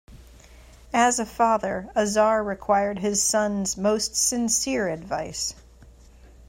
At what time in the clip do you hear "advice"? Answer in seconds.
4.89-5.53